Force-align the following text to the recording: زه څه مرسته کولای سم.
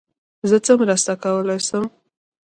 زه 0.49 0.57
څه 0.65 0.71
مرسته 0.81 1.11
کولای 1.23 1.59
سم. 1.67 1.83